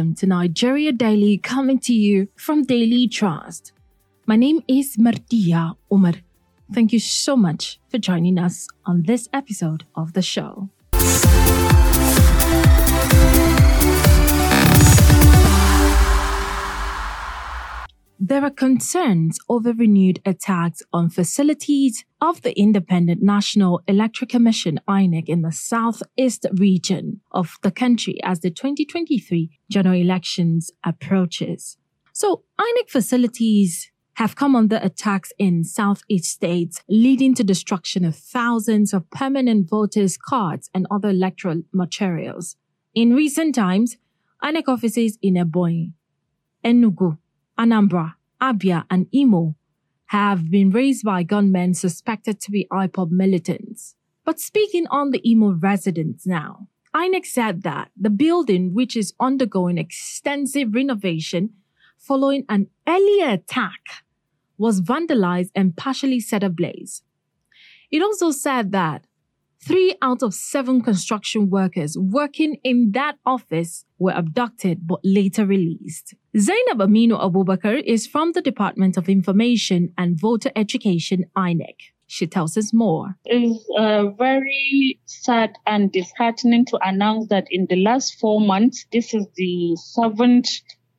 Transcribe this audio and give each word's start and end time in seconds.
Welcome 0.00 0.14
to 0.14 0.26
Nigeria 0.26 0.92
Daily, 0.92 1.36
coming 1.36 1.78
to 1.80 1.92
you 1.92 2.28
from 2.34 2.62
Daily 2.62 3.06
Trust. 3.06 3.72
My 4.24 4.34
name 4.34 4.62
is 4.66 4.96
Martia 4.98 5.76
Umar. 5.92 6.14
Thank 6.72 6.94
you 6.94 6.98
so 6.98 7.36
much 7.36 7.78
for 7.90 7.98
joining 7.98 8.38
us 8.38 8.66
on 8.86 9.02
this 9.02 9.28
episode 9.34 9.84
of 9.94 10.14
the 10.14 10.22
show. 10.22 10.70
There 18.22 18.44
are 18.44 18.50
concerns 18.50 19.38
over 19.48 19.72
renewed 19.72 20.20
attacks 20.26 20.82
on 20.92 21.08
facilities 21.08 22.04
of 22.20 22.42
the 22.42 22.52
Independent 22.52 23.22
National 23.22 23.80
Electoral 23.88 24.28
Commission 24.28 24.78
INEC 24.86 25.30
in 25.30 25.40
the 25.40 25.52
southeast 25.52 26.44
region 26.52 27.22
of 27.32 27.56
the 27.62 27.70
country 27.70 28.22
as 28.22 28.40
the 28.40 28.50
2023 28.50 29.58
general 29.70 29.98
elections 29.98 30.70
approaches. 30.84 31.78
So 32.12 32.44
INEC 32.60 32.90
facilities 32.90 33.90
have 34.16 34.36
come 34.36 34.54
under 34.54 34.78
attacks 34.82 35.32
in 35.38 35.64
southeast 35.64 36.26
states, 36.26 36.82
leading 36.90 37.34
to 37.36 37.42
destruction 37.42 38.04
of 38.04 38.14
thousands 38.14 38.92
of 38.92 39.08
permanent 39.08 39.70
voters' 39.70 40.18
cards 40.18 40.68
and 40.74 40.86
other 40.90 41.08
electoral 41.08 41.62
materials. 41.72 42.56
In 42.94 43.14
recent 43.14 43.54
times, 43.54 43.96
INEC 44.44 44.64
offices 44.68 45.16
in 45.22 45.36
Ebonyi, 45.36 45.94
Enugu, 46.62 47.16
Anambra, 47.60 48.14
Abia, 48.40 48.86
and 48.88 49.06
Imo 49.14 49.54
have 50.06 50.50
been 50.50 50.70
razed 50.70 51.04
by 51.04 51.22
gunmen 51.22 51.74
suspected 51.74 52.40
to 52.40 52.50
be 52.50 52.66
IPOB 52.72 53.10
militants. 53.10 53.96
But 54.24 54.40
speaking 54.40 54.86
on 54.86 55.10
the 55.10 55.20
Imo 55.30 55.52
residents 55.52 56.26
now, 56.26 56.68
INEC 56.94 57.26
said 57.26 57.62
that 57.62 57.90
the 57.94 58.08
building, 58.08 58.72
which 58.72 58.96
is 58.96 59.12
undergoing 59.20 59.76
extensive 59.76 60.74
renovation 60.74 61.50
following 61.98 62.46
an 62.48 62.68
earlier 62.88 63.28
attack, 63.28 63.80
was 64.56 64.80
vandalized 64.80 65.50
and 65.54 65.76
partially 65.76 66.18
set 66.18 66.42
ablaze. 66.42 67.02
It 67.90 68.02
also 68.02 68.30
said 68.30 68.72
that 68.72 69.04
Three 69.62 69.94
out 70.00 70.22
of 70.22 70.32
seven 70.32 70.80
construction 70.80 71.50
workers 71.50 71.94
working 71.98 72.56
in 72.64 72.92
that 72.92 73.16
office 73.26 73.84
were 73.98 74.12
abducted 74.12 74.86
but 74.86 75.00
later 75.04 75.44
released. 75.44 76.14
Zainab 76.36 76.78
Aminu 76.78 77.20
Abubakar 77.20 77.82
is 77.84 78.06
from 78.06 78.32
the 78.32 78.40
Department 78.40 78.96
of 78.96 79.06
Information 79.08 79.92
and 79.98 80.18
Voter 80.18 80.50
Education, 80.56 81.26
INEC. 81.36 81.74
She 82.06 82.26
tells 82.26 82.56
us 82.56 82.72
more. 82.72 83.16
It's 83.26 83.62
uh, 83.78 84.08
very 84.18 84.98
sad 85.04 85.56
and 85.66 85.92
disheartening 85.92 86.64
to 86.66 86.78
announce 86.82 87.28
that 87.28 87.46
in 87.50 87.66
the 87.68 87.76
last 87.76 88.18
four 88.18 88.40
months, 88.40 88.86
this 88.92 89.12
is 89.12 89.26
the 89.36 89.76
seventh 89.76 90.48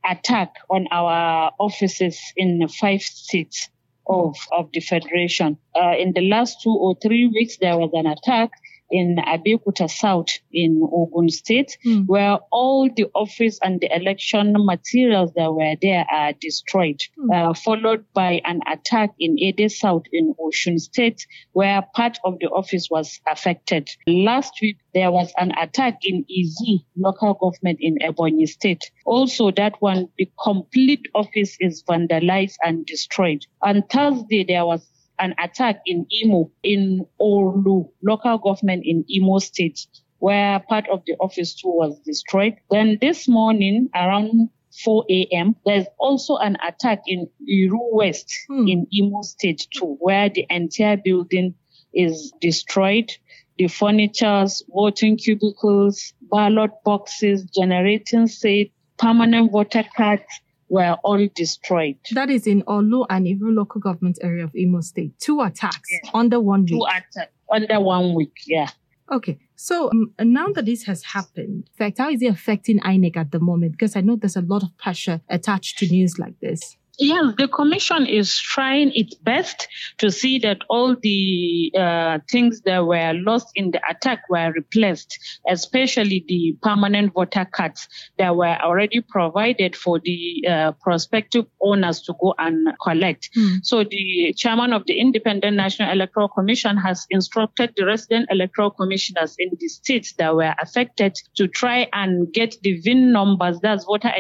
attack 0.06 0.54
on 0.70 0.88
our 0.92 1.52
offices 1.60 2.20
in 2.38 2.68
five 2.68 3.02
states 3.02 3.70
of, 4.08 4.36
of 4.52 4.70
the 4.74 4.80
Federation. 4.80 5.58
Uh, 5.76 5.96
in 5.98 6.14
the 6.14 6.22
last 6.22 6.62
two 6.62 6.76
or 6.76 6.96
three 7.02 7.28
weeks, 7.28 7.58
there 7.58 7.78
was 7.78 7.92
an 7.94 8.08
attack 8.08 8.52
in 8.92 9.18
Abeokuta 9.18 9.90
South 9.90 10.28
in 10.52 10.82
Ogun 10.94 11.30
State, 11.30 11.78
mm. 11.86 12.06
where 12.08 12.38
all 12.52 12.90
the 12.96 13.06
office 13.16 13.60
and 13.64 13.80
the 13.80 13.94
election 13.96 14.54
materials 14.58 15.32
that 15.36 15.54
were 15.54 15.76
there 15.82 16.06
are 16.12 16.34
destroyed, 16.34 17.00
mm. 17.18 17.34
uh, 17.34 17.54
followed 17.54 18.06
by 18.14 18.42
an 18.46 18.62
attack 18.72 19.12
in 19.20 19.40
Ede 19.40 19.72
South 19.72 20.04
in 20.12 20.34
Osun 20.40 20.80
State, 20.80 21.26
where 21.54 21.82
part 21.96 22.20
of 22.24 22.38
the 22.40 22.48
office 22.48 22.90
was 22.92 23.20
affected. 23.28 23.90
Last 24.08 24.54
week, 24.62 24.78
there 24.94 25.12
was 25.12 25.34
an 25.38 25.52
attack 25.58 26.00
in 26.04 26.26
Izzi 26.26 26.84
local 26.98 27.34
government 27.36 27.80
in 27.82 27.98
Ebonyi 28.00 28.48
State. 28.48 28.92
Also, 29.06 29.52
that 29.52 29.74
one, 29.80 30.08
the 30.18 30.30
complete 30.44 31.08
office 31.16 31.56
is 31.60 31.84
vandalized 31.84 32.56
and 32.64 32.86
destroyed. 32.86 33.46
On 33.62 33.82
Thursday, 33.84 34.44
there 34.44 34.66
was 34.66 34.86
an 35.20 35.36
attack 35.40 35.82
in 35.86 36.06
Imo, 36.24 36.52
in 36.64 37.06
Orlu, 37.20 37.90
local 38.04 38.38
government 38.38 38.84
in 38.86 39.06
Imo 39.10 39.40
State, 39.40 39.88
where 40.20 40.60
part 40.60 40.88
of 40.90 41.04
the 41.06 41.14
office 41.20 41.54
too 41.56 41.70
was 41.70 42.00
destroyed. 42.00 42.56
Then 42.70 42.98
this 43.02 43.28
morning, 43.28 43.90
around 43.96 44.50
4 44.84 45.06
a.m. 45.10 45.56
There's 45.66 45.88
also 46.00 46.38
an 46.38 46.58
attack 46.66 47.04
in 47.08 47.28
Owerri 47.50 47.94
West 47.94 48.34
hmm. 48.48 48.68
in 48.68 48.88
Imo 48.98 49.22
State 49.22 49.68
too, 49.72 49.98
where 50.00 50.30
the 50.30 50.46
entire 50.50 50.98
building 50.98 51.56
is 51.94 52.32
destroyed. 52.40 53.12
The 53.58 53.68
furnitures, 53.68 54.64
voting 54.70 55.18
cubicles, 55.18 56.14
ballot 56.22 56.72
boxes, 56.86 57.44
generating 57.46 58.28
set, 58.28 58.68
permanent 58.98 59.52
voter 59.52 59.84
cards, 59.96 60.24
were 60.72 60.98
all 61.04 61.28
destroyed. 61.36 61.98
That 62.14 62.30
is 62.30 62.48
in 62.48 62.64
Orlu 62.64 63.06
and 63.10 63.28
Owerri 63.28 63.54
local 63.54 63.82
government 63.82 64.18
area 64.22 64.46
of 64.46 64.56
Imo 64.56 64.80
State. 64.80 65.20
Two 65.20 65.42
attacks 65.42 65.90
yeah. 65.92 66.10
under 66.14 66.40
one 66.40 66.62
week. 66.62 66.70
Two 66.70 66.86
attacks 66.86 67.36
under 67.52 67.80
one 67.82 68.16
week, 68.16 68.38
yeah. 68.48 68.70
Okay, 69.12 69.38
so 69.58 69.92
um, 69.92 70.14
now 70.22 70.48
that 70.56 70.66
this 70.66 70.84
has 70.84 71.04
happened, 71.04 71.68
in 71.68 71.78
fact, 71.78 71.98
how 71.98 72.10
is 72.10 72.22
it 72.22 72.28
affecting 72.28 72.80
INEC 72.80 73.18
at 73.18 73.32
the 73.32 73.42
moment? 73.42 73.74
Because 73.74 73.98
I 73.98 74.02
know 74.02 74.16
there's 74.16 74.38
a 74.38 74.42
lot 74.42 74.64
of 74.64 74.76
pressure 74.78 75.20
attached 75.28 75.78
to 75.80 75.88
news 75.88 76.18
like 76.18 76.40
this. 76.40 76.78
Yes, 77.00 77.34
the 77.38 77.48
commission 77.48 78.06
is 78.06 78.38
trying 78.38 78.92
its 78.94 79.16
best 79.16 79.68
to 79.98 80.12
see 80.12 80.40
that 80.40 80.60
all 80.70 80.96
the 81.02 81.72
uh, 81.78 82.20
things 82.30 82.62
that 82.62 82.86
were 82.86 83.14
lost 83.14 83.48
in 83.56 83.72
the 83.72 83.82
attack 83.90 84.24
were 84.30 84.52
replaced, 84.52 85.18
especially 85.50 86.24
the 86.28 86.58
permanent 86.62 87.14
voter 87.14 87.46
cards 87.46 87.88
that 88.18 88.36
were 88.36 88.58
already 88.62 89.02
provided 89.02 89.76
for 89.76 90.00
the 90.00 90.46
uh, 90.48 90.72
prospective 90.82 91.46
owners 91.62 92.02
to 92.04 92.14
go 92.22 92.36
and 92.38 92.68
collect. 92.84 93.30
Mm. 93.38 93.66
So 93.66 93.84
the 93.84 94.34
chairman 94.38 94.74
of 94.74 94.86
the 94.86 95.00
Independent 95.00 95.58
National 95.58 95.92
Electoral 95.92 96.30
Commission 96.30 96.78
has 96.78 97.06
instructed 97.10 97.74
the 97.78 97.86
resident 97.86 98.28
electoral 98.30 98.72
commissioners 98.72 99.36
in 99.40 99.50
the 99.60 99.68
states 99.68 100.14
that 100.14 100.36
were 100.36 100.54
affected 100.60 101.18
to 101.36 101.48
try 101.48 101.88
and 101.94 102.32
get 102.34 102.58
the 102.62 102.80
VIN 102.82 103.12
numbers, 103.12 103.60
that's 103.62 103.86
voter 103.86 104.12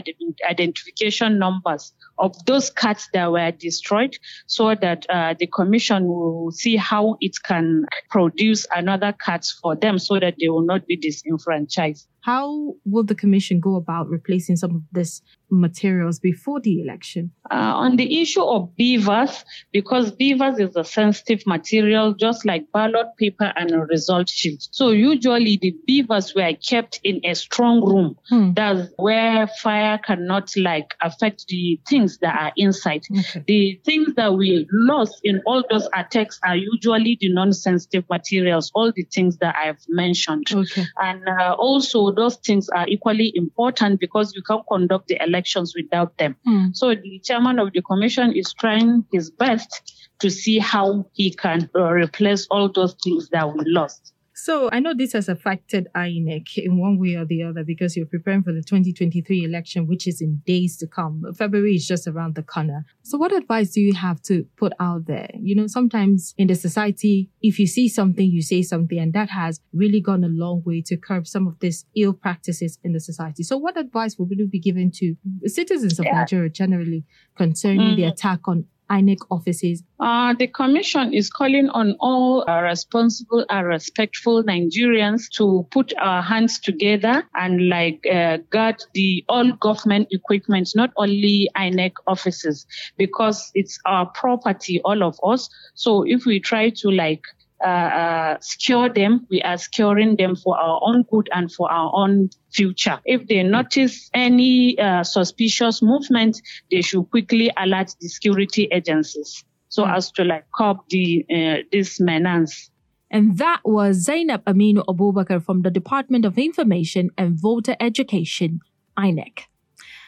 identification 0.50 1.38
numbers 1.38 1.94
of 2.18 2.34
those 2.46 2.61
cards 2.70 3.10
that 3.14 3.32
were 3.32 3.52
destroyed 3.52 4.18
so 4.48 4.76
that 4.76 5.06
uh, 5.10 5.34
the 5.38 5.48
commission 5.48 6.06
will 6.06 6.52
see 6.52 6.76
how 6.76 7.18
it 7.22 7.36
can 7.44 7.86
produce 8.10 8.66
another 8.76 9.14
cards 9.24 9.52
for 9.62 9.76
them 9.76 9.98
so 10.00 10.20
that 10.20 10.36
they 10.40 10.50
will 10.50 10.66
not 10.66 10.86
be 10.88 10.96
disenfranchised. 10.96 12.08
How 12.22 12.76
will 12.86 13.04
the 13.04 13.16
commission 13.16 13.60
go 13.60 13.76
about 13.76 14.10
replacing 14.10 14.56
some 14.56 14.76
of 14.76 14.82
these 14.92 15.22
materials 15.52 16.20
before 16.20 16.60
the 16.60 16.82
election? 16.82 17.32
Uh, 17.50 17.74
on 17.76 17.98
the 17.98 18.22
issue 18.22 18.42
of 18.44 18.72
BVAS, 18.80 19.44
because 19.72 20.12
BVAS 20.14 20.60
is 20.60 20.76
a 20.76 20.84
sensitive 20.84 21.46
material, 21.46 22.14
just 22.14 22.46
like 22.46 22.72
ballot 22.72 23.08
paper 23.18 23.52
and 23.56 23.72
a 23.72 23.80
result 23.80 24.30
sheet. 24.30 24.68
So 24.72 24.92
usually 24.92 25.58
the 25.62 25.76
BVAS 25.88 26.36
were 26.36 26.54
kept 26.58 27.00
in 27.04 27.20
a 27.26 27.34
strong 27.36 27.84
room. 27.84 28.18
Hmm. 28.30 28.54
That's 28.54 28.90
where 28.98 29.48
fire 29.62 29.98
cannot 29.98 30.56
like 30.56 30.96
affect 31.02 31.48
the 31.48 31.80
things 31.88 32.18
that 32.20 32.36
are 32.40 32.54
inside. 32.56 33.04
Okay. 33.12 33.44
The 33.48 33.82
things 33.86 34.16
that 34.16 34.34
we 34.34 34.68
lost 34.72 35.20
in 35.24 35.42
all 35.46 35.64
those 35.70 35.88
attacks 35.94 36.40
are 36.44 36.56
usually 36.56 37.18
the 37.20 37.34
non-sensitive 37.34 38.06
materials, 38.10 38.72
all 38.74 38.92
the 38.96 39.04
things 39.04 39.38
that 39.38 39.56
I've 39.56 39.84
mentioned. 39.90 40.48
Okay. 40.54 40.86
And 40.98 41.28
uh, 41.28 41.56
also 41.58 42.12
those 42.12 42.38
things 42.38 42.70
are 42.70 42.88
equally 42.88 43.32
important 43.36 44.00
because 44.00 44.34
you 44.36 44.42
can't 44.44 44.66
conduct 44.68 45.08
the 45.08 45.22
elections 45.42 45.74
without 45.76 46.18
them. 46.18 46.36
Mm. 46.48 46.76
So 46.76 46.94
the 46.94 47.20
chairman 47.24 47.60
of 47.60 47.74
the 47.74 47.82
commission 47.82 48.34
is 48.34 48.54
trying 48.54 49.06
his 49.12 49.32
best 49.32 49.94
to 50.20 50.30
see 50.30 50.60
how 50.60 51.06
he 51.14 51.34
can 51.34 51.70
uh, 51.76 51.92
replace 51.92 52.48
all 52.52 52.72
those 52.72 52.96
things 53.04 53.30
that 53.30 53.52
we 53.54 53.64
lost. 53.66 54.14
So 54.34 54.70
I 54.72 54.80
know 54.80 54.94
this 54.94 55.14
has 55.14 55.28
affected 55.28 55.88
INEC 55.96 56.58
in 56.58 56.80
one 56.80 56.98
way 56.98 57.16
or 57.16 57.26
the 57.26 57.44
other 57.44 57.64
because 57.64 57.98
you're 57.98 58.06
preparing 58.06 58.44
for 58.44 58.54
the 58.54 58.64
2023 58.64 59.44
election, 59.44 59.88
which 59.88 60.08
is 60.08 60.22
in 60.22 60.42
days 60.46 60.78
to 60.78 60.88
come. 60.88 61.24
February 61.38 61.76
is 61.76 61.86
just 61.86 62.08
around 62.08 62.36
the 62.36 62.44
corner. 62.44 62.86
So 63.04 63.18
what 63.18 63.34
advice 63.34 63.72
do 63.72 63.82
you 63.82 63.94
have 63.94 64.22
to 64.24 64.46
put 64.58 64.74
out 64.80 65.06
there? 65.06 65.30
You 65.40 65.56
know, 65.56 65.68
sometimes 65.68 66.34
in 66.38 66.48
the 66.48 66.56
society, 66.56 67.30
if 67.42 67.60
you 67.60 67.68
see 67.68 67.90
something, 67.90 68.26
you 68.26 68.42
say 68.42 68.62
something, 68.62 68.98
and 68.98 69.14
that 69.14 69.30
has 69.30 69.60
really 69.74 70.02
gone 70.02 70.24
a 70.24 70.30
long 70.30 70.64
way 70.66 70.82
to 70.88 70.98
curb 70.98 71.28
some 71.28 71.48
of 71.48 71.60
these 71.60 71.86
ill 71.96 72.14
practices 72.14 72.80
in 72.84 72.94
the 72.94 73.00
society. 73.00 73.44
So 73.44 73.58
what 73.58 73.78
advice 73.78 74.18
would 74.18 74.30
you 74.32 74.48
be 74.48 74.60
given 74.60 74.92
to 74.96 75.16
citizens 75.46 76.00
of 76.00 76.06
yeah. 76.06 76.20
Nigeria 76.20 76.50
generally 76.50 77.06
concerning 77.36 77.94
mm. 77.94 77.96
the 77.98 78.04
attack 78.06 78.40
on 78.48 78.66
INEC 78.92 79.20
offices? 79.32 79.84
Uh, 80.00 80.34
the 80.38 80.48
commission 80.48 81.14
is 81.14 81.30
calling 81.30 81.70
on 81.70 81.96
all 82.00 82.44
uh, 82.50 82.62
responsible 82.62 83.46
and 83.50 83.68
respectful 83.68 84.44
Nigerians 84.44 85.30
to 85.38 85.66
put 85.72 85.94
our 86.00 86.22
hands 86.22 86.60
together 86.60 87.24
and 87.36 87.70
like 87.70 88.06
uh, 88.12 88.38
guard 88.50 88.84
the 88.94 89.24
all 89.30 89.52
government 89.54 90.08
equipment, 90.12 90.70
not 90.76 90.92
only 90.98 91.50
INEC 91.56 91.94
offices, 92.08 92.66
because 92.98 93.52
it's 93.56 93.80
our 93.86 94.06
property, 94.08 94.82
all 94.84 95.04
of 95.04 95.20
us. 95.24 95.50
So 95.74 96.04
if 96.04 96.26
we 96.26 96.40
try 96.40 96.70
to 96.70 96.92
like 96.92 97.24
uh, 97.64 97.68
uh, 97.68 98.38
secure 98.42 98.90
them, 98.90 99.28
we 99.30 99.42
are 99.42 99.58
securing 99.58 100.16
them 100.16 100.36
for 100.36 100.58
our 100.58 100.80
own 100.84 101.04
good 101.12 101.30
and 101.34 101.52
for 101.52 101.72
our 101.72 101.92
own 101.94 102.30
future. 102.52 103.00
If 103.06 103.28
they 103.28 103.44
notice 103.44 104.10
any 104.14 104.78
uh, 104.80 105.04
suspicious 105.04 105.82
movement, 105.82 106.42
they 106.70 106.82
should 106.82 107.10
quickly 107.12 107.52
alert 107.58 107.96
the 108.00 108.08
security 108.08 108.68
agencies 108.72 109.44
so 109.72 109.86
mm. 109.86 109.96
as 109.96 110.12
to 110.12 110.24
like 110.24 110.46
curb 110.56 110.78
the 110.90 111.26
uh, 111.34 111.64
this 111.72 112.00
menace. 112.00 112.70
And 113.10 113.38
that 113.40 113.62
was 113.66 113.98
Zainab 113.98 114.46
Aminu 114.46 114.86
Abubakar 114.86 115.44
from 115.44 115.64
the 115.64 115.72
Department 115.72 116.24
of 116.24 116.38
Information 116.38 117.10
and 117.18 117.38
Voter 117.38 117.76
Education, 117.80 118.62
INEC. 118.98 119.42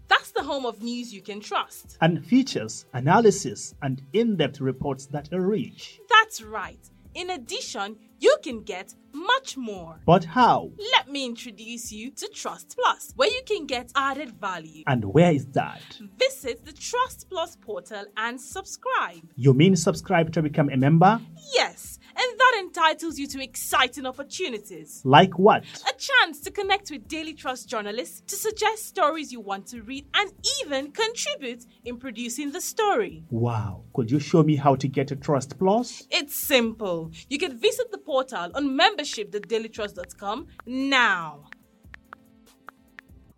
That's 0.08 0.32
the 0.32 0.42
home 0.42 0.66
of 0.66 0.82
news 0.82 1.14
you 1.14 1.22
can 1.22 1.38
trust. 1.40 1.96
And 2.00 2.26
features, 2.26 2.86
analysis, 2.94 3.76
and 3.82 4.02
in 4.12 4.36
depth 4.36 4.60
reports 4.60 5.06
that 5.06 5.32
are 5.32 5.46
rich. 5.46 6.00
That's 6.08 6.42
right. 6.42 6.80
In 7.14 7.30
addition, 7.30 7.96
you 8.20 8.36
can 8.42 8.62
get 8.62 8.94
much 9.12 9.56
more. 9.56 10.00
But 10.06 10.24
how? 10.24 10.70
Let 10.92 11.10
me 11.10 11.26
introduce 11.26 11.90
you 11.90 12.12
to 12.12 12.28
Trust 12.28 12.76
Plus, 12.78 13.12
where 13.16 13.28
you 13.28 13.42
can 13.44 13.66
get 13.66 13.90
added 13.96 14.30
value. 14.40 14.84
And 14.86 15.04
where 15.04 15.32
is 15.32 15.46
that? 15.46 15.82
Visit 16.18 16.64
the 16.64 16.72
Trust 16.72 17.28
Plus 17.28 17.56
portal 17.56 18.04
and 18.16 18.40
subscribe. 18.40 19.28
You 19.34 19.54
mean 19.54 19.74
subscribe 19.74 20.30
to 20.32 20.42
become 20.42 20.70
a 20.70 20.76
member? 20.76 21.20
Yes 21.52 21.98
and 22.20 22.38
that 22.38 22.60
entitles 22.60 23.18
you 23.18 23.26
to 23.28 23.42
exciting 23.42 24.04
opportunities. 24.04 25.00
Like 25.04 25.38
what? 25.38 25.64
A 25.88 25.94
chance 25.98 26.40
to 26.40 26.50
connect 26.50 26.90
with 26.90 27.08
Daily 27.08 27.32
Trust 27.32 27.68
journalists 27.68 28.20
to 28.26 28.36
suggest 28.36 28.86
stories 28.86 29.32
you 29.32 29.40
want 29.40 29.66
to 29.68 29.82
read 29.82 30.06
and 30.14 30.30
even 30.62 30.92
contribute 30.92 31.64
in 31.84 31.96
producing 31.96 32.52
the 32.52 32.60
story. 32.60 33.24
Wow. 33.30 33.84
Could 33.94 34.10
you 34.10 34.18
show 34.18 34.42
me 34.42 34.56
how 34.56 34.74
to 34.76 34.88
get 34.88 35.10
a 35.10 35.16
Trust 35.16 35.58
Plus? 35.58 36.06
It's 36.10 36.34
simple. 36.34 37.10
You 37.28 37.38
can 37.38 37.58
visit 37.58 37.90
the 37.90 37.98
portal 37.98 38.50
on 38.54 38.76
membership.dailytrust.com 38.76 40.46
now. 40.66 41.44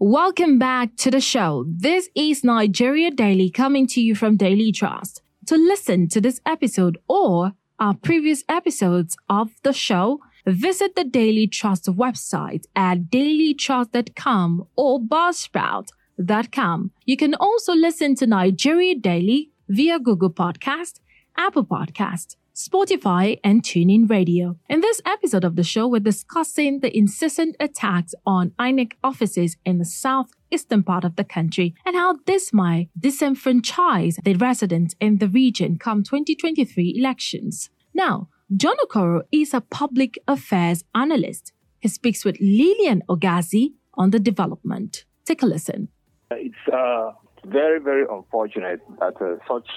Welcome 0.00 0.58
back 0.58 0.96
to 0.96 1.12
the 1.12 1.20
show. 1.20 1.64
This 1.68 2.08
is 2.16 2.42
Nigeria 2.42 3.12
Daily 3.12 3.48
coming 3.48 3.86
to 3.88 4.00
you 4.00 4.16
from 4.16 4.36
Daily 4.36 4.72
Trust. 4.72 5.22
To 5.46 5.56
listen 5.56 6.08
to 6.08 6.20
this 6.20 6.40
episode 6.44 6.98
or 7.08 7.52
our 7.82 7.94
previous 7.94 8.44
episodes 8.48 9.16
of 9.28 9.50
the 9.64 9.72
show, 9.72 10.20
visit 10.46 10.94
the 10.94 11.02
Daily 11.02 11.48
Trust 11.48 11.86
website 11.86 12.64
at 12.76 13.10
dailytrust.com 13.10 14.68
or 14.76 15.00
buzzsprout.com. 15.00 16.92
You 17.06 17.16
can 17.16 17.34
also 17.34 17.74
listen 17.74 18.14
to 18.14 18.26
Nigeria 18.28 18.94
Daily 18.94 19.50
via 19.68 19.98
Google 19.98 20.30
Podcast, 20.30 21.00
Apple 21.36 21.64
Podcast, 21.64 22.36
Spotify, 22.54 23.40
and 23.42 23.62
TuneIn 23.62 24.10
Radio. 24.10 24.56
In 24.68 24.80
this 24.80 25.00
episode 25.06 25.44
of 25.44 25.56
the 25.56 25.64
show, 25.64 25.88
we're 25.88 26.00
discussing 26.00 26.80
the 26.80 26.94
incessant 26.96 27.56
attacks 27.58 28.14
on 28.26 28.50
INEC 28.58 28.92
offices 29.02 29.56
in 29.64 29.78
the 29.78 29.86
southeastern 29.86 30.82
part 30.82 31.04
of 31.04 31.16
the 31.16 31.24
country 31.24 31.74
and 31.86 31.96
how 31.96 32.18
this 32.26 32.52
might 32.52 32.90
disenfranchise 33.00 34.22
the 34.22 34.34
residents 34.34 34.94
in 35.00 35.16
the 35.18 35.28
region 35.28 35.78
come 35.78 36.02
2023 36.02 36.94
elections. 36.98 37.70
Now, 37.94 38.28
John 38.54 38.76
Okoro 38.84 39.22
is 39.32 39.54
a 39.54 39.62
public 39.62 40.18
affairs 40.28 40.84
analyst. 40.94 41.52
He 41.78 41.88
speaks 41.88 42.22
with 42.22 42.36
Lillian 42.38 43.02
Ogazi 43.08 43.72
on 43.94 44.10
the 44.10 44.20
development. 44.20 45.04
Take 45.24 45.42
a 45.42 45.46
listen. 45.46 45.88
It's 46.30 46.54
uh, 46.70 47.12
very, 47.46 47.80
very 47.80 48.04
unfortunate 48.10 48.80
that 49.00 49.14
uh, 49.22 49.36
such 49.48 49.68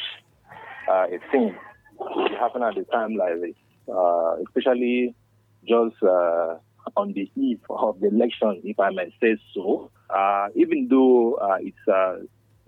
uh, 0.90 1.06
a 1.08 1.20
thing 1.32 1.56
will 2.00 2.30
happened 2.40 2.64
at 2.64 2.78
a 2.78 2.84
time 2.86 3.16
like 3.16 3.42
this, 3.42 3.56
uh, 3.94 4.36
especially 4.48 5.16
just 5.68 5.96
uh, 6.04 6.56
on 6.96 7.14
the 7.14 7.30
eve 7.36 7.60
of 7.70 8.00
the 8.00 8.08
election, 8.08 8.62
if 8.64 8.80
I 8.80 8.90
may 8.92 9.14
say 9.22 9.38
so. 9.54 9.92
Uh, 10.10 10.48
even 10.56 10.88
though 10.90 11.34
uh, 11.36 11.58
it's 11.60 11.88
uh, 11.92 12.18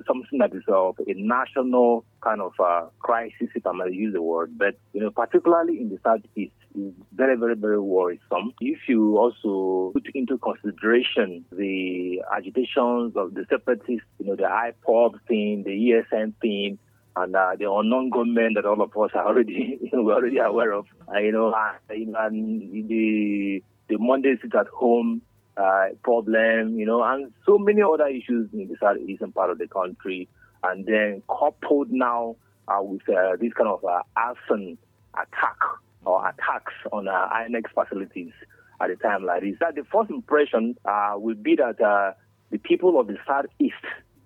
something 0.07 0.39
that 0.39 0.53
is 0.53 0.63
of 0.67 0.97
a 0.99 1.13
national 1.13 2.03
kind 2.21 2.41
of 2.41 2.53
uh, 2.59 2.87
crisis, 2.99 3.49
if 3.55 3.65
I 3.65 3.71
may 3.73 3.91
use 3.91 4.13
the 4.13 4.21
word, 4.21 4.57
but 4.57 4.75
you 4.93 5.01
know, 5.01 5.11
particularly 5.11 5.79
in 5.79 5.89
the 5.89 5.99
southeast, 6.03 6.53
is 6.75 6.93
very, 7.13 7.35
very, 7.35 7.55
very 7.55 7.79
worrisome. 7.79 8.53
If 8.61 8.79
you 8.87 9.17
also 9.17 9.91
put 9.93 10.07
into 10.13 10.37
consideration 10.37 11.45
the 11.51 12.21
agitations 12.35 13.15
of 13.15 13.33
the 13.33 13.45
separatists, 13.49 14.05
you 14.19 14.27
know, 14.27 14.35
the 14.35 14.43
IPOB 14.43 15.19
thing, 15.27 15.63
the 15.63 15.71
ESN 15.71 16.33
thing, 16.41 16.77
and 17.17 17.35
uh, 17.35 17.55
the 17.57 17.71
unknown 17.71 18.09
government 18.09 18.55
that 18.55 18.65
all 18.65 18.81
of 18.81 18.95
us 18.95 19.11
are 19.15 19.25
already 19.25 19.79
we're 19.93 20.13
already 20.13 20.37
aware 20.37 20.71
of. 20.71 20.85
Uh, 21.13 21.19
you 21.19 21.31
know, 21.31 21.49
uh, 21.49 21.73
and 21.89 22.87
the 22.89 23.63
the 23.89 23.97
Monday 23.97 24.35
sit 24.41 24.53
at 24.53 24.67
home 24.67 25.21
uh, 25.57 25.87
problem, 26.03 26.77
you 26.77 26.85
know, 26.85 27.03
and 27.03 27.31
so 27.45 27.57
many 27.57 27.81
other 27.81 28.07
issues 28.07 28.49
in 28.53 28.67
the 28.67 28.75
southeastern 28.79 29.31
part 29.31 29.49
of 29.49 29.57
the 29.57 29.67
country, 29.67 30.27
and 30.63 30.85
then 30.85 31.23
coupled 31.27 31.89
now 31.89 32.35
uh, 32.67 32.81
with 32.81 33.01
uh, 33.09 33.35
this 33.39 33.53
kind 33.53 33.69
of 33.69 33.83
uh, 33.83 34.01
arson 34.15 34.77
attack 35.15 35.57
or 36.05 36.21
attacks 36.27 36.73
on 36.91 37.07
uh, 37.07 37.27
INEC 37.33 37.63
facilities 37.73 38.31
at 38.79 38.91
a 38.91 38.95
time 38.95 39.25
like 39.25 39.41
this. 39.41 39.55
That 39.59 39.75
the 39.75 39.83
first 39.91 40.11
impression 40.11 40.75
will 40.85 41.35
be 41.35 41.55
that 41.55 41.77
the 42.51 42.57
people 42.59 42.99
of 42.99 43.07
the 43.07 43.17
southeast 43.25 43.75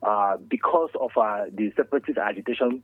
uh, 0.03 0.37
because 0.49 0.89
of 0.99 1.11
uh, 1.17 1.45
the 1.53 1.71
separatist 1.75 2.17
agitation 2.17 2.83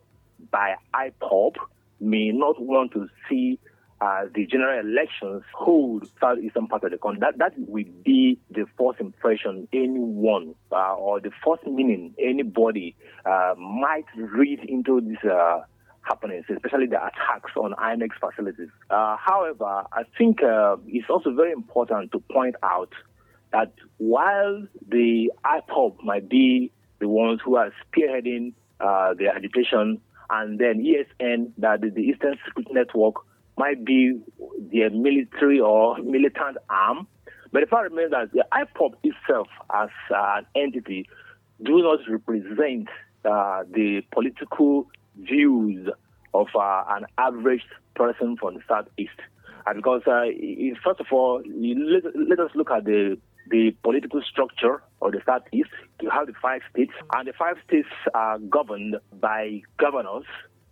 by 0.51 0.75
IPOB, 0.93 1.55
may 1.99 2.29
not 2.29 2.61
want 2.61 2.91
to 2.93 3.07
see 3.27 3.59
uh, 3.99 4.25
the 4.35 4.45
general 4.45 4.79
elections 4.79 5.41
hold 5.55 6.07
southeastern 6.21 6.67
part 6.67 6.83
of 6.83 6.91
the 6.91 6.97
country. 6.97 7.19
That, 7.19 7.39
that 7.39 7.53
will 7.57 7.85
be 8.05 8.39
the 8.51 8.65
first 8.77 8.99
impression 8.99 9.67
anyone 9.73 10.53
uh, 10.71 10.93
or 10.93 11.19
the 11.19 11.31
first 11.43 11.65
meaning 11.65 12.13
anybody 12.19 12.95
uh, 13.25 13.55
might 13.57 14.05
read 14.15 14.59
into 14.69 15.01
this 15.01 15.17
happenings, 16.07 16.45
especially 16.49 16.87
the 16.87 16.97
attacks 16.97 17.51
on 17.55 17.73
INEC 17.73 18.09
facilities. 18.19 18.69
Uh, 18.89 19.17
however, 19.17 19.83
I 19.91 20.03
think 20.17 20.41
uh, 20.41 20.77
it's 20.87 21.09
also 21.09 21.33
very 21.33 21.51
important 21.51 22.11
to 22.13 22.19
point 22.31 22.55
out 22.63 22.91
that 23.51 23.73
while 23.97 24.67
the 24.87 25.31
IPOB 25.45 26.03
might 26.03 26.29
be 26.29 26.71
the 26.99 27.07
ones 27.07 27.39
who 27.43 27.55
are 27.55 27.71
spearheading 27.85 28.53
uh, 28.79 29.13
the 29.13 29.27
agitation, 29.27 30.01
and 30.29 30.59
then 30.59 30.83
ESN, 30.83 31.51
that 31.57 31.81
the 31.81 32.01
Eastern 32.01 32.37
Security 32.45 32.73
Network, 32.73 33.15
might 33.57 33.83
be 33.83 34.19
their 34.71 34.89
military 34.89 35.59
or 35.59 35.97
militant 35.99 36.57
arm. 36.69 37.07
But 37.51 37.63
if 37.63 37.73
I 37.73 37.81
remember 37.81 38.25
that 38.25 38.33
the 38.33 38.45
IPOB 38.51 38.95
itself 39.03 39.47
as 39.73 39.89
uh, 40.13 40.39
an 40.39 40.45
entity 40.55 41.07
do 41.63 41.81
not 41.81 41.99
represent 42.07 42.87
uh, 43.25 43.63
the 43.71 44.01
political 44.11 44.87
views 45.19 45.89
of 46.33 46.47
uh, 46.55 46.83
an 46.89 47.05
average 47.17 47.63
person 47.95 48.37
from 48.37 48.55
the 48.55 48.61
southeast. 48.67 49.19
And 49.65 49.77
because, 49.77 50.01
uh, 50.05 50.25
first 50.83 50.99
of 50.99 51.07
all, 51.11 51.41
let 51.45 52.39
us 52.39 52.51
look 52.55 52.71
at 52.71 52.85
the 52.85 53.17
the 53.49 53.71
political 53.83 54.21
structure 54.21 54.81
of 55.01 55.11
the 55.11 55.21
Southeast. 55.25 55.69
You 56.01 56.09
have 56.09 56.27
the 56.27 56.33
five 56.41 56.61
states, 56.71 56.93
and 57.13 57.27
the 57.27 57.33
five 57.33 57.57
states 57.67 57.87
are 58.13 58.39
governed 58.39 58.97
by 59.19 59.61
governors 59.77 60.25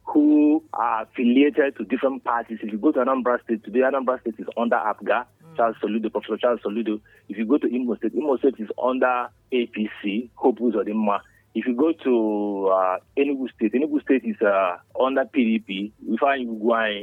who 0.05 0.63
are 0.73 1.03
affiliated 1.03 1.75
to 1.77 1.83
different 1.85 2.23
parties. 2.23 2.59
If 2.61 2.71
you 2.71 2.77
go 2.77 2.91
to 2.91 2.99
Anambra 2.99 3.43
State, 3.43 3.63
today 3.63 3.79
Anambra 3.79 4.21
State 4.21 4.35
is 4.37 4.45
under 4.55 4.75
APGA, 4.75 5.25
mm. 5.43 5.55
Charles 5.57 5.75
Soludo, 5.83 6.11
Professor 6.11 6.37
Charles 6.37 6.59
Soludo. 6.63 7.01
If 7.27 7.37
you 7.37 7.45
go 7.45 7.57
to 7.57 7.67
Imo 7.67 7.95
State, 7.95 8.13
Imo 8.13 8.37
State 8.37 8.55
is 8.59 8.69
under 8.81 9.29
APC, 9.51 10.29
Hope 10.35 10.59
Uzodimma. 10.59 11.19
If 11.55 11.65
you 11.65 11.73
go 11.75 11.93
to 12.03 12.67
uh, 12.67 12.97
Enugu 13.17 13.47
State, 13.55 13.73
Enugu 13.73 14.01
State 14.01 14.25
is 14.25 14.35
uh, 14.41 14.75
under 15.01 15.23
PDP. 15.23 15.91
We 16.05 16.17
find 16.17 16.49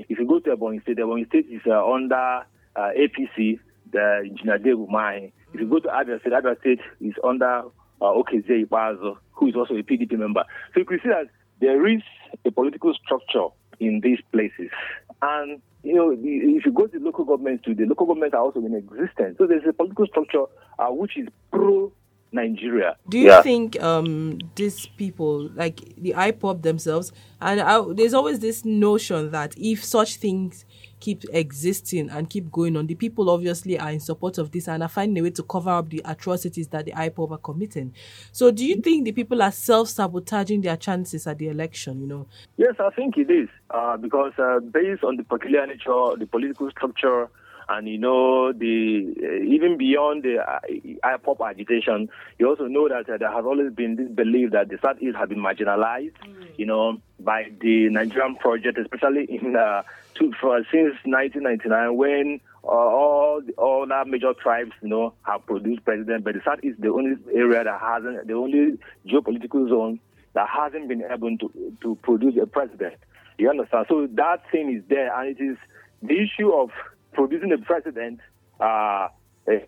If 0.09 0.19
you 0.19 0.27
go 0.29 0.41
to 0.41 0.51
Ebonyi 0.55 0.83
State, 0.83 0.99
Ebonyi 0.99 1.27
State 1.29 1.47
is 1.51 1.63
uh, 1.67 1.85
under 1.91 2.43
uh, 2.77 2.91
APC, 2.97 3.59
the 3.91 4.23
Engineer 4.27 4.59
Dave 4.59 4.77
if 5.53 5.61
you 5.61 5.67
go 5.67 5.79
to 5.79 5.89
Abia 5.89 6.21
State, 6.21 6.33
Abia 6.33 6.59
State 6.61 6.81
is 7.01 7.15
under 7.25 7.63
uh, 8.01 8.15
Ikpeazu, 8.15 9.17
who 9.33 9.49
is 9.49 9.55
also 9.55 9.75
a 9.75 9.83
PDP 9.83 10.19
member. 10.19 10.45
So 10.75 10.81
you 10.81 10.87
can 10.87 11.01
see 11.03 11.09
that 11.09 11.29
there 11.61 11.87
is 11.87 12.03
a 12.45 12.51
political 12.51 12.93
structure 12.95 13.47
in 13.81 14.01
these 14.03 14.19
places. 14.33 14.71
And, 15.21 15.61
you 15.83 15.95
know, 15.95 16.11
if 16.11 16.65
you 16.67 16.73
go 16.73 16.87
to 16.87 16.99
local 16.99 17.25
governments, 17.25 17.65
to 17.65 17.75
the 17.75 17.85
local 17.85 18.07
governments 18.07 18.35
are 18.35 18.43
also 18.43 18.61
in 18.61 18.75
existence. 18.75 19.37
So 19.39 19.47
there's 19.47 19.63
a 19.69 19.73
political 19.73 20.07
structure 20.07 20.45
uh, 20.79 20.89
which 20.89 21.17
is 21.17 21.29
pro 21.53 21.93
Nigeria. 22.33 22.97
Do 23.09 23.19
you 23.19 23.29
Yeah. 23.29 23.43
think 23.43 23.81
um, 23.83 24.39
these 24.55 24.87
people, 24.87 25.51
like 25.55 25.95
the 25.97 26.15
IPOB 26.17 26.63
themselves, 26.63 27.13
and 27.41 27.61
I, 27.61 27.81
there's 27.93 28.15
always 28.15 28.39
this 28.41 28.65
notion 28.65 29.31
that 29.33 29.55
if 29.57 29.85
such 29.85 30.17
things 30.17 30.65
keep 31.01 31.25
existing 31.33 32.09
and 32.11 32.31
keep 32.31 32.51
going 32.53 32.77
on, 32.77 32.87
the 32.87 32.95
people 32.95 33.29
obviously 33.29 33.77
are 33.79 33.91
in 33.91 33.99
support 33.99 34.39
of 34.39 34.53
this 34.53 34.69
and 34.69 34.83
are 34.85 34.89
finding 34.89 35.19
a 35.19 35.23
way 35.25 35.31
to 35.31 35.43
cover 35.43 35.71
up 35.71 35.91
the 35.91 36.01
atrocities 36.05 36.69
that 36.69 36.85
the 36.85 36.93
IPOB 36.93 37.33
are 37.33 37.39
committing. 37.39 37.93
So, 38.31 38.51
do 38.53 38.65
you 38.65 38.77
think 38.81 39.05
the 39.05 39.13
people 39.13 39.43
are 39.43 39.51
self 39.53 39.89
sabotaging 39.89 40.61
their 40.61 40.77
chances 40.77 41.27
at 41.27 41.39
the 41.39 41.49
election? 41.49 42.01
You 42.01 42.07
know, 42.07 42.27
Yes, 42.57 42.75
I 42.79 42.91
think 42.91 43.19
it 43.19 43.31
is 43.31 43.49
uh, 43.71 43.97
because 43.97 44.33
uh, 44.39 44.61
based 44.61 45.03
on 45.03 45.17
the 45.17 45.25
peculiar 45.25 45.67
nature, 45.67 46.17
the 46.17 46.27
political 46.31 46.71
structure, 46.71 47.29
and 47.69 47.89
you 47.89 47.99
know 47.99 48.53
the 48.53 49.15
uh, 49.23 49.45
even 49.45 49.77
beyond 49.79 50.23
the 50.23 50.39
uh, 50.39 50.61
IPOB 51.05 51.49
agitation, 51.49 52.09
you 52.39 52.49
also 52.49 52.67
know 52.67 52.89
that 52.89 53.09
uh, 53.09 53.17
there 53.19 53.31
has 53.31 53.45
always 53.45 53.73
been 53.73 53.97
this 53.97 54.09
belief 54.09 54.51
that 54.53 54.69
the 54.69 54.79
Southeast 54.83 55.17
has 55.17 55.29
been 55.29 55.39
marginalized, 55.39 56.13
you 56.57 56.67
know, 56.67 56.99
by 57.21 57.47
the 57.61 57.89
Nigerian 57.89 58.37
project, 58.37 58.79
especially 58.79 59.25
in 59.25 59.57
uh, 59.57 59.83
two, 60.15 60.33
for, 60.41 60.59
since 60.71 60.95
1999 61.05 61.97
when 61.97 62.41
uh, 62.65 62.69
all 62.69 63.41
the, 63.45 63.53
all 63.55 63.93
our 63.93 64.05
major 64.05 64.33
tribes, 64.35 64.73
you 64.83 64.89
know, 64.89 65.15
have 65.23 65.45
produced 65.47 65.85
president, 65.85 66.25
but 66.25 66.35
the 66.35 66.41
Southeast 66.45 66.77
is 66.79 66.83
the 66.83 66.91
only 66.93 67.17
area 67.35 67.65
that 67.65 67.81
hasn't, 67.81 68.27
the 68.27 68.35
only 68.35 68.79
geopolitical 69.07 69.69
zone 69.69 70.01
that 70.35 70.49
hasn't 70.49 70.89
been 70.89 71.03
able 71.11 71.37
to 71.39 71.53
to 71.83 71.95
produce 72.03 72.35
a 72.41 72.47
president. 72.47 72.95
You 73.39 73.51
understand? 73.51 73.87
So 73.89 74.07
that 74.13 74.43
thing 74.51 74.75
is 74.75 74.83
there, 74.89 75.15
and 75.19 75.37
it 75.37 75.43
is 75.43 75.57
the 76.03 76.15
issue 76.15 76.53
of 76.53 76.71
producing 77.13 77.53
a 77.53 77.59
president. 77.59 78.21
Uh, 78.61 79.09
eh, 79.49 79.59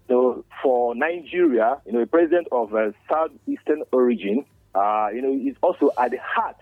for 0.63 0.95
Nigeria, 0.95 1.81
you 1.87 1.93
know, 1.93 2.01
a 2.01 2.07
president 2.07 2.47
of 2.53 2.75
uh, 2.75 2.93
southeastern 3.09 3.83
origin, 3.93 4.45
uh, 4.75 5.09
you 5.13 5.21
know, 5.23 5.33
is 5.33 5.57
also 5.63 5.91
at 5.99 6.11
the 6.13 6.19
heart 6.23 6.57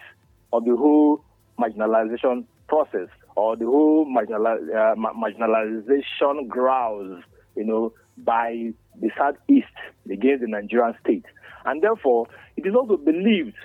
of 0.53 0.65
the 0.65 0.75
whole 0.77 1.23
marginalization 1.59 2.45
process 2.69 3.09
or 3.37 3.57
the 3.57 3.65
whole 3.67 4.07
uh, 4.07 4.95
ma- 4.97 5.13
marginalization 5.13 6.49
grounds, 6.49 7.23
you 7.57 7.65
know, 7.65 7.93
by 8.19 8.73
the 9.01 9.11
southeast 9.17 9.67
against 10.11 10.43
the 10.43 10.49
Nigerian 10.49 10.95
state, 11.03 11.25
and 11.65 11.83
therefore 11.83 12.27
it 12.57 12.67
is 12.67 12.75
also 12.75 12.97
believed 12.97 13.57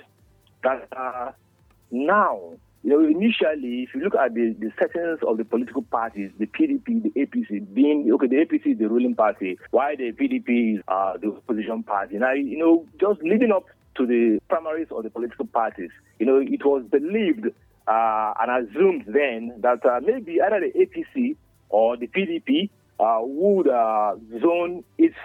that 0.62 0.88
uh, 0.96 1.30
now, 1.90 2.52
you 2.82 2.90
know, 2.90 3.04
initially, 3.04 3.82
if 3.82 3.94
you 3.94 4.00
look 4.02 4.14
at 4.14 4.34
the, 4.34 4.54
the 4.58 4.70
settings 4.78 5.18
of 5.26 5.36
the 5.36 5.44
political 5.44 5.82
parties, 5.82 6.30
the 6.38 6.46
PDP, 6.46 7.02
the 7.02 7.10
APC, 7.10 7.74
being, 7.74 8.10
okay, 8.14 8.28
the 8.28 8.36
APC 8.36 8.72
is 8.72 8.78
the 8.78 8.88
ruling 8.88 9.14
party, 9.14 9.58
while 9.70 9.96
the 9.96 10.12
PDP 10.12 10.76
is 10.76 10.82
uh, 10.88 11.16
the 11.16 11.28
opposition 11.28 11.82
party. 11.82 12.18
Now, 12.18 12.32
you 12.32 12.56
know, 12.56 12.86
just 13.00 13.20
leading 13.22 13.50
up 13.50 13.64
to 13.96 14.06
the 14.06 14.38
primaries 14.48 14.88
of 14.90 15.02
the 15.02 15.10
political 15.10 15.46
parties, 15.46 15.90
you 16.18 16.26
know, 16.26 16.38
it 16.38 16.64
was 16.64 16.84
believed 16.90 17.46
uh, 17.88 18.34
and 18.40 18.68
assumed 18.68 19.04
then 19.06 19.54
that 19.60 19.84
uh, 19.84 20.00
maybe 20.04 20.40
either 20.40 20.60
the 20.60 20.72
APC 20.78 21.36
or 21.70 21.96
the 21.96 22.06
PDP 22.06 22.70
uh, 23.00 23.18
would 23.22 23.68
uh, 23.68 24.14
zone 24.40 24.84
its 24.98 25.16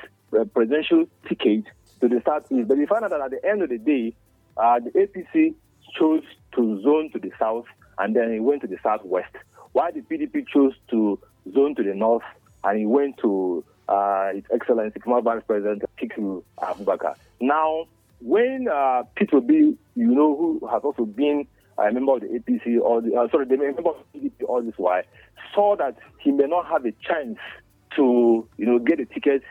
presidential 0.53 1.05
ticket 1.27 1.65
to 2.01 2.07
the 2.07 2.21
southeast. 2.25 2.67
But 2.67 2.77
we 2.77 2.85
found 2.85 3.05
out 3.05 3.11
that 3.11 3.21
at 3.21 3.31
the 3.31 3.47
end 3.47 3.61
of 3.61 3.69
the 3.69 3.77
day, 3.77 4.15
uh, 4.57 4.79
the 4.79 4.91
APC 4.91 5.53
chose 5.97 6.23
to 6.55 6.81
zone 6.81 7.11
to 7.11 7.19
the 7.19 7.31
south 7.39 7.65
and 7.97 8.15
then 8.15 8.33
he 8.33 8.39
went 8.39 8.61
to 8.61 8.67
the 8.67 8.77
southwest, 8.83 9.33
while 9.73 9.91
the 9.91 10.01
PDP 10.01 10.47
chose 10.47 10.73
to 10.89 11.19
zone 11.53 11.75
to 11.75 11.83
the 11.83 11.93
north 11.93 12.23
and 12.63 12.79
he 12.79 12.85
went 12.85 13.17
to 13.17 13.63
uh, 13.89 14.33
His 14.33 14.43
Excellency, 14.53 14.99
former 14.99 15.21
Vice 15.21 15.43
President 15.45 15.83
Atiku 15.97 16.43
Abubakar. 16.57 17.15
Now, 17.41 17.85
when 18.21 18.67
uh, 18.73 19.03
Peter 19.15 19.37
Obi, 19.37 19.77
you 19.95 20.07
know, 20.07 20.35
who 20.35 20.67
has 20.71 20.81
also 20.83 21.05
been 21.05 21.45
a 21.77 21.91
member 21.91 22.15
of 22.15 22.21
the 22.21 22.27
APC 22.27 22.79
or 22.79 23.01
the, 23.01 23.15
uh, 23.15 23.27
sorry, 23.29 23.45
the 23.45 23.57
member 23.57 23.81
of 23.89 23.97
the 24.13 24.19
PDP 24.19 24.47
all 24.47 24.61
this 24.61 24.75
while, 24.77 25.03
saw 25.53 25.75
that 25.75 25.97
he 26.19 26.31
may 26.31 26.45
not 26.45 26.65
have 26.67 26.85
a 26.85 26.91
chance 27.05 27.37
to, 27.95 28.47
you 28.57 28.65
know, 28.65 28.79
get 28.79 28.99
a 28.99 29.05
ticket 29.05 29.43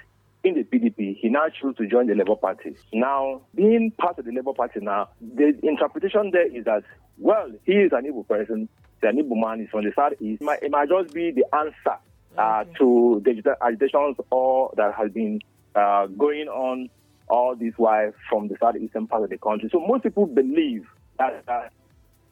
in 0.45 0.55
the 0.55 0.65
PDP, 0.65 1.17
he 1.19 1.29
now 1.29 1.49
chose 1.49 1.77
to 1.77 1.87
join 1.87 2.07
the 2.07 2.15
Labour 2.15 2.37
Party. 2.37 2.77
Now, 2.93 3.43
being 3.55 3.93
part 3.93 4.19
of 4.19 4.25
the 4.25 4.33
Labour 4.33 4.53
Party 4.55 4.81
now, 4.81 5.09
the 5.21 5.55
interpretation 5.63 6.31
there 6.33 6.47
is 6.55 6.65
that, 6.65 6.83
well, 7.19 7.51
he 7.65 7.73
is 7.73 7.93
an 7.93 8.05
Igbo 8.05 8.27
person, 8.27 8.69
an 9.03 9.17
Igbo 9.19 9.41
man, 9.41 9.61
he's 9.61 9.69
from 9.71 9.85
the 9.85 9.93
southeast. 9.95 10.43
It 10.43 10.45
might, 10.45 10.63
it 10.63 10.71
might 10.71 10.89
just 10.89 11.15
be 11.15 11.31
the 11.31 11.45
answer 11.55 11.99
uh, 12.37 12.65
to 12.79 13.23
the 13.25 13.57
agitations 13.63 14.17
all 14.31 14.73
that 14.77 14.95
has 14.95 15.11
been 15.13 15.41
uh, 15.75 16.07
going 16.07 16.49
on 16.49 16.89
all 17.29 17.55
this 17.57 17.73
while 17.77 18.13
from 18.29 18.49
the 18.49 18.57
southeastern 18.61 19.07
part 19.07 19.23
of 19.23 19.31
the 19.31 19.39
country. 19.39 19.69
So 19.73 19.81
most 19.81 20.03
people 20.03 20.27
believe 20.27 20.87
that 21.19 21.45
uh, 21.47 21.69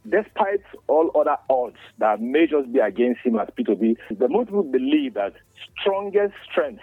despite 0.09 0.62
all 0.88 1.11
other 1.14 1.37
odds 1.49 1.76
that 1.99 2.21
may 2.21 2.47
just 2.47 2.73
be 2.73 2.81
against 2.81 3.21
him 3.25 3.38
as 3.38 3.49
Peter 3.55 3.73
Obi, 3.73 3.97
the 4.11 4.29
most 4.29 4.47
people 4.47 4.62
believe 4.62 5.14
that 5.14 5.35
strongest 5.81 6.35
strength 6.50 6.83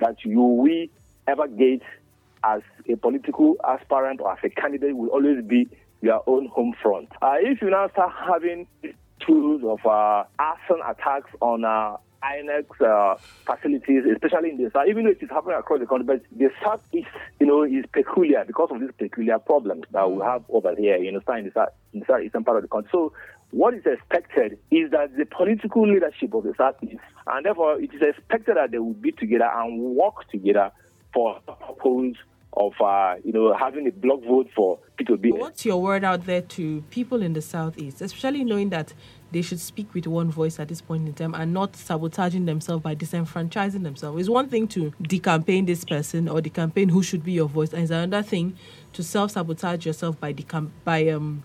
that 0.00 0.24
you 0.24 0.40
will 0.40 0.86
ever 1.26 1.46
get 1.48 1.82
as 2.44 2.62
a 2.88 2.96
political 2.96 3.56
aspirant 3.66 4.20
or 4.20 4.32
as 4.32 4.38
a 4.44 4.48
candidate 4.48 4.96
will 4.96 5.08
always 5.08 5.44
be 5.44 5.68
your 6.00 6.22
own 6.26 6.46
home 6.46 6.74
front. 6.80 7.08
Uh, 7.20 7.34
if 7.40 7.60
you 7.60 7.70
now 7.70 7.88
start 7.88 8.12
having 8.26 8.66
tools 9.20 9.62
of 9.64 9.84
uh, 9.84 10.24
arson 10.38 10.80
attacks 10.86 11.30
on 11.40 11.64
uh, 11.64 11.96
INEC 12.22 12.64
uh, 12.80 13.16
facilities, 13.46 14.04
especially 14.12 14.50
in 14.50 14.56
the 14.56 14.70
south, 14.72 14.86
even 14.88 15.04
though 15.04 15.10
it 15.10 15.22
is 15.22 15.30
happening 15.30 15.56
across 15.56 15.80
the 15.80 15.86
country, 15.86 16.06
but 16.06 16.22
the 16.36 16.50
south 16.62 16.82
is, 16.92 17.04
you 17.40 17.46
know, 17.46 17.62
is 17.64 17.84
peculiar 17.92 18.44
because 18.46 18.70
of 18.72 18.80
this 18.80 18.90
peculiar 18.98 19.38
problem 19.38 19.82
that 19.92 20.10
we 20.10 20.22
have 20.22 20.42
over 20.48 20.74
here, 20.76 20.96
you 20.96 21.08
understand, 21.08 21.40
in 21.40 21.44
the 21.46 21.52
south, 21.52 21.68
in 21.92 22.00
the 22.00 22.06
southeastern 22.06 22.44
part 22.44 22.56
of 22.56 22.62
the 22.62 22.68
country. 22.68 22.90
So 22.92 23.12
what 23.50 23.74
is 23.74 23.86
expected 23.86 24.58
is 24.70 24.90
that 24.90 25.16
the 25.16 25.24
political 25.24 25.88
leadership 25.88 26.34
of 26.34 26.44
the 26.44 26.54
Southeast, 26.56 27.00
and 27.26 27.46
therefore 27.46 27.80
it 27.80 27.92
is 27.94 28.02
expected 28.02 28.56
that 28.56 28.70
they 28.70 28.78
will 28.78 28.92
be 28.92 29.12
together 29.12 29.50
and 29.54 29.80
work 29.96 30.28
together 30.30 30.70
for 31.14 31.40
purpose 31.46 32.16
of, 32.54 32.72
uh, 32.80 33.14
you 33.24 33.32
know, 33.32 33.54
having 33.54 33.86
a 33.86 33.92
block 33.92 34.22
vote 34.24 34.48
for 34.54 34.78
Peter 34.96 35.12
Obi. 35.14 35.32
What's 35.32 35.64
your 35.64 35.80
word 35.80 36.02
out 36.02 36.26
there 36.26 36.42
to 36.42 36.82
people 36.90 37.22
in 37.22 37.32
the 37.32 37.42
southeast, 37.42 38.00
especially 38.00 38.42
knowing 38.44 38.70
that 38.70 38.92
they 39.30 39.42
should 39.42 39.60
speak 39.60 39.92
with 39.94 40.06
one 40.06 40.30
voice 40.30 40.58
at 40.58 40.68
this 40.68 40.80
point 40.80 41.06
in 41.06 41.14
time 41.14 41.34
and 41.34 41.52
not 41.52 41.76
sabotaging 41.76 42.46
themselves 42.46 42.82
by 42.82 42.94
disenfranchising 42.94 43.82
themselves? 43.82 44.20
It's 44.20 44.28
one 44.28 44.48
thing 44.48 44.66
to 44.68 44.92
decampaign 45.00 45.66
this 45.66 45.84
person 45.84 46.28
or 46.28 46.40
decampaign 46.40 46.88
who 46.88 47.02
should 47.02 47.24
be 47.24 47.32
your 47.32 47.48
voice, 47.48 47.72
and 47.72 47.82
it's 47.82 47.92
another 47.92 48.26
thing 48.26 48.56
to 48.94 49.02
self 49.02 49.30
sabotage 49.32 49.86
yourself 49.86 50.18
by 50.18 50.32
decam- 50.32 50.70
by 50.84 51.08
um 51.08 51.44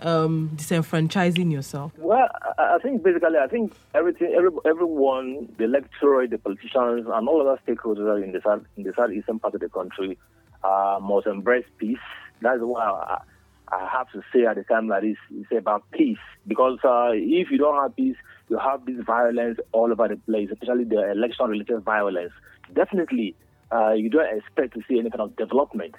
um 0.00 0.50
disenfranchising 0.56 1.52
yourself. 1.52 1.92
Well, 1.98 2.28
I 2.58 2.74
I 2.74 2.78
think 2.78 3.02
basically, 3.02 3.38
I 3.38 3.46
think 3.46 3.72
everything, 3.94 4.34
every, 4.36 4.50
everyone, 4.64 5.48
the 5.58 5.64
electorate, 5.64 6.30
the 6.30 6.38
politicians, 6.38 7.06
and 7.06 7.28
all 7.28 7.40
other 7.40 7.60
stakeholders 7.66 8.22
in 8.22 8.32
the 8.32 8.40
south, 8.44 8.62
in 8.76 8.82
the 8.82 8.92
southeastern 8.96 9.38
part 9.38 9.54
of 9.54 9.60
the 9.60 9.68
country, 9.68 10.18
uh, 10.64 10.98
must 11.00 11.26
embrace 11.26 11.64
peace. 11.78 11.98
That's 12.40 12.60
why 12.60 12.84
I, 12.84 13.20
I 13.68 13.88
have 13.88 14.10
to 14.12 14.22
say 14.32 14.44
at 14.44 14.56
the 14.56 14.64
time 14.64 14.88
that 14.88 15.02
this, 15.02 15.16
it's 15.30 15.52
about 15.56 15.88
peace. 15.92 16.18
Because 16.46 16.78
uh, 16.84 17.10
if 17.12 17.50
you 17.50 17.58
don't 17.58 17.80
have 17.80 17.94
peace, 17.94 18.16
you 18.48 18.58
have 18.58 18.84
this 18.84 19.02
violence 19.04 19.58
all 19.72 19.90
over 19.92 20.08
the 20.08 20.16
place, 20.16 20.50
especially 20.50 20.84
the 20.84 21.10
election-related 21.12 21.82
violence. 21.82 22.32
Definitely, 22.74 23.36
uh, 23.72 23.92
you 23.92 24.10
don't 24.10 24.36
expect 24.36 24.74
to 24.74 24.80
see 24.88 24.98
any 24.98 25.10
kind 25.10 25.22
of 25.22 25.36
development. 25.36 25.94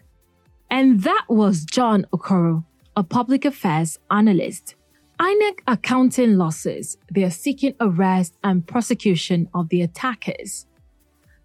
And 0.69 1.01
that 1.03 1.25
was 1.29 1.63
John 1.63 2.05
Okoro, 2.11 2.65
a 2.95 3.03
public 3.03 3.45
affairs 3.45 3.99
analyst. 4.09 4.75
INEC 5.19 5.59
are 5.67 5.77
counting 5.77 6.37
losses. 6.37 6.97
They 7.11 7.23
are 7.23 7.29
seeking 7.31 7.73
arrest 7.79 8.35
and 8.43 8.65
prosecution 8.65 9.49
of 9.53 9.69
the 9.69 9.81
attackers. 9.81 10.65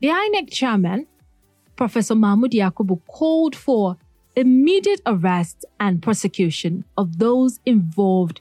The 0.00 0.09
INEC 0.09 0.50
chairman, 0.50 1.07
Professor 1.76 2.14
Mahmood 2.14 2.52
Yakubu, 2.52 3.00
called 3.07 3.54
for 3.54 3.97
immediate 4.37 5.00
arrest 5.07 5.64
and 5.78 6.02
prosecution 6.02 6.85
of 6.97 7.19
those 7.19 7.61
involved 7.66 8.40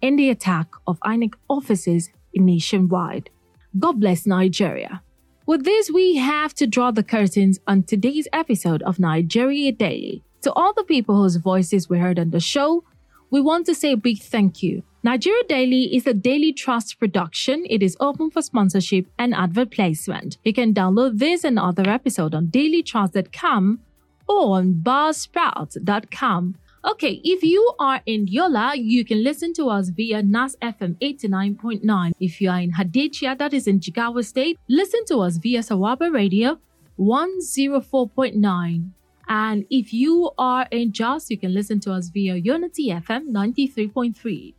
in 0.00 0.16
the 0.16 0.30
attack 0.30 0.68
of 0.86 0.98
INEC 1.00 1.34
offices 1.48 2.10
nationwide. 2.34 3.30
God 3.78 4.00
bless 4.00 4.26
Nigeria. 4.26 5.02
With 5.46 5.64
this, 5.64 5.90
we 5.90 6.16
have 6.16 6.54
to 6.54 6.66
draw 6.66 6.90
the 6.90 7.02
curtains 7.02 7.58
on 7.66 7.82
today's 7.82 8.28
episode 8.32 8.82
of 8.82 8.98
Nigeria 8.98 9.72
Daily. 9.72 10.22
To 10.42 10.52
all 10.54 10.72
the 10.72 10.84
people 10.84 11.16
whose 11.16 11.36
voices 11.36 11.88
were 11.88 11.98
heard 11.98 12.18
on 12.18 12.30
the 12.30 12.40
show, 12.40 12.84
we 13.30 13.40
want 13.40 13.66
to 13.66 13.74
say 13.74 13.92
a 13.92 13.96
big 13.96 14.20
thank 14.20 14.62
you. 14.62 14.82
Nigeria 15.02 15.42
Daily 15.48 15.94
is 15.96 16.06
a 16.06 16.12
daily 16.12 16.52
trust 16.52 16.98
production. 16.98 17.64
It 17.70 17.82
is 17.82 17.96
open 18.00 18.30
for 18.30 18.42
sponsorship 18.42 19.06
and 19.18 19.34
advert 19.34 19.70
placement. 19.70 20.36
You 20.44 20.52
can 20.52 20.74
download 20.74 21.18
this 21.18 21.44
and 21.44 21.58
other 21.58 21.88
episodes 21.88 22.34
on 22.34 22.48
dailytrust.com 22.48 23.80
or 24.28 24.58
on 24.58 24.74
buzzsprout.com. 24.74 26.56
Okay, 26.82 27.20
if 27.24 27.42
you 27.42 27.74
are 27.78 28.00
in 28.06 28.26
Yola, 28.26 28.72
you 28.74 29.04
can 29.04 29.22
listen 29.22 29.52
to 29.54 29.68
us 29.68 29.90
via 29.90 30.22
NAS 30.22 30.56
FM 30.62 30.96
89.9. 31.00 32.12
If 32.20 32.40
you 32.40 32.50
are 32.50 32.60
in 32.60 32.72
Hadejia, 32.72 33.36
that 33.38 33.52
is 33.52 33.66
in 33.66 33.80
Jigawa 33.80 34.24
State, 34.24 34.58
listen 34.68 35.04
to 35.06 35.20
us 35.20 35.36
via 35.36 35.60
Sawaba 35.60 36.10
Radio 36.12 36.58
104.9. 36.98 38.90
And 39.30 39.64
if 39.70 39.92
you 39.92 40.32
are 40.38 40.66
in 40.72 40.90
Jos, 40.90 41.30
you 41.30 41.38
can 41.38 41.54
listen 41.54 41.78
to 41.80 41.92
us 41.92 42.08
via 42.08 42.34
Unity 42.34 42.88
FM 42.88 43.28
93.3. 43.28 44.54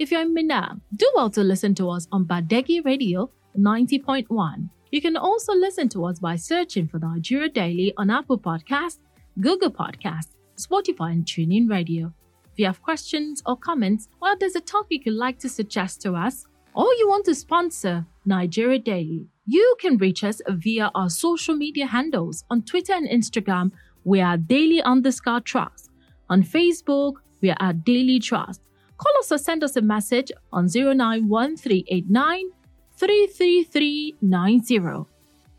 If 0.00 0.10
you're 0.10 0.22
in 0.22 0.34
Minna, 0.34 0.80
do 0.96 1.08
well 1.14 1.30
to 1.30 1.44
listen 1.44 1.76
to 1.76 1.88
us 1.90 2.08
on 2.10 2.24
Badeggi 2.24 2.84
Radio 2.84 3.30
90.1. 3.56 4.68
You 4.90 5.00
can 5.00 5.16
also 5.16 5.52
listen 5.54 5.88
to 5.90 6.04
us 6.06 6.18
by 6.18 6.34
searching 6.34 6.88
for 6.88 6.98
Nigeria 6.98 7.48
Daily 7.48 7.94
on 7.96 8.10
Apple 8.10 8.36
Podcast, 8.36 8.98
Google 9.40 9.70
Podcast, 9.70 10.30
Spotify, 10.56 11.12
and 11.12 11.24
TuneIn 11.24 11.70
Radio. 11.70 12.12
If 12.52 12.58
you 12.58 12.66
have 12.66 12.82
questions 12.82 13.44
or 13.46 13.56
comments, 13.56 14.08
or 14.20 14.36
there's 14.36 14.56
a 14.56 14.60
topic 14.60 15.06
you'd 15.06 15.14
like 15.14 15.38
to 15.38 15.48
suggest 15.48 16.02
to 16.02 16.14
us, 16.14 16.46
or 16.74 16.86
you 16.94 17.08
want 17.08 17.26
to 17.26 17.34
sponsor 17.34 18.04
Nigeria 18.24 18.80
Daily, 18.80 19.28
you 19.46 19.76
can 19.80 19.96
reach 19.96 20.24
us 20.24 20.42
via 20.48 20.90
our 20.96 21.08
social 21.08 21.54
media 21.54 21.86
handles 21.86 22.44
on 22.50 22.62
Twitter 22.62 22.92
and 22.92 23.08
Instagram. 23.08 23.70
We 24.06 24.20
are 24.20 24.36
daily 24.36 24.80
underscore 24.82 25.40
trust. 25.40 25.90
On 26.30 26.44
Facebook, 26.44 27.14
we 27.42 27.50
are 27.50 27.56
at 27.58 27.84
daily 27.84 28.20
trust. 28.20 28.60
Call 28.98 29.12
us 29.18 29.32
or 29.32 29.38
send 29.38 29.64
us 29.64 29.74
a 29.74 29.82
message 29.82 30.30
on 30.52 30.68
091389 30.68 32.50
33390. 32.96 35.06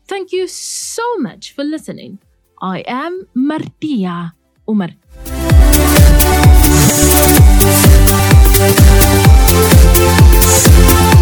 Thank 0.06 0.32
you 0.32 0.48
so 0.48 1.02
much 1.18 1.52
for 1.52 1.62
listening. 1.62 2.20
I 2.62 2.84
am 2.86 3.28
Martia 3.34 4.32
Umar. 4.66 4.88
Thank 8.58 8.72
you. 11.12 11.17